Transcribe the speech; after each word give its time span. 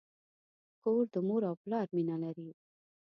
کور 0.81 1.03
د 1.13 1.15
مور 1.27 1.41
او 1.49 1.55
پلار 1.63 1.87
مینه 1.95 2.15
لري. 2.23 2.49